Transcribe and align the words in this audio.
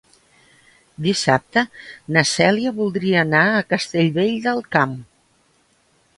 Dissabte 1.07 1.63
na 2.15 2.23
Cèlia 2.31 2.73
voldria 2.81 3.21
anar 3.27 3.43
a 3.51 3.69
Castellvell 3.75 4.35
del 4.49 4.65
Camp. 4.79 4.99